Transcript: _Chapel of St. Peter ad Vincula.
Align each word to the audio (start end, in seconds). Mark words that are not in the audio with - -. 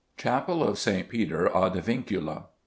_Chapel 0.17 0.67
of 0.67 0.79
St. 0.79 1.07
Peter 1.09 1.45
ad 1.55 1.73
Vincula. 1.73 2.45